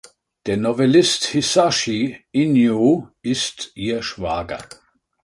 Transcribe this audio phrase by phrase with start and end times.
[0.47, 4.57] Der Novellist Hisashi Inoue ist ihr Schwager.